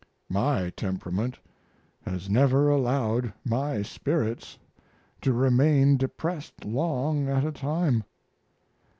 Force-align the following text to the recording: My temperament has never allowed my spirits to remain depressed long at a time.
My 0.31 0.71
temperament 0.71 1.37
has 2.01 2.27
never 2.27 2.69
allowed 2.69 3.33
my 3.45 3.83
spirits 3.83 4.57
to 5.21 5.31
remain 5.31 5.95
depressed 5.95 6.65
long 6.65 7.29
at 7.29 7.45
a 7.45 7.51
time. 7.51 8.03